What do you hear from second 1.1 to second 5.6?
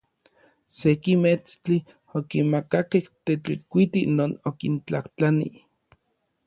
meetstli okimakakej Tetlikuiti non okintlajtlani.